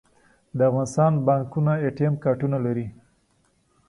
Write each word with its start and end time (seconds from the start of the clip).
د 0.57 0.59
افغانستان 0.69 1.11
بانکونه 1.27 1.73
اې 1.83 1.89
ټي 1.95 2.03
ایم 2.05 2.15
کارډونه 2.23 2.57
لري 2.65 2.87